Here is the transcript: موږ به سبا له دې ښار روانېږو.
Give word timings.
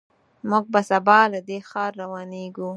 موږ 0.49 0.65
به 0.73 0.81
سبا 0.89 1.19
له 1.33 1.39
دې 1.47 1.57
ښار 1.69 1.91
روانېږو. 2.01 2.69